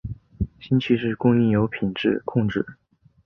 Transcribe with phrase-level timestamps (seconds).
[0.59, 2.65] 新奇士供应有品质控制。